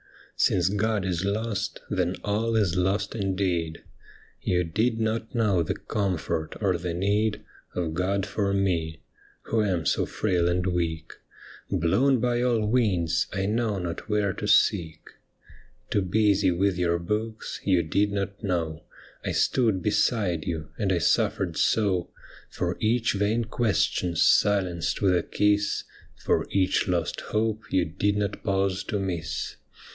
[0.41, 3.83] 'Since God is lost, then all is lost indeed.
[4.41, 7.43] You did not know the comfort or the need
[7.75, 9.03] Of God for me,
[9.43, 11.13] who am so frail and weak.
[11.69, 15.01] Blown by all winds, I know not where to seek.
[15.03, 18.83] 90' THE ME WITHIN THEE BLIND!' Too busy with your books, you did not know
[19.23, 22.09] I stood beside you, and I suffered so.
[22.49, 25.83] For each vain question silenced with a kiss,
[26.15, 29.57] For each lost hope you did not pause to miss.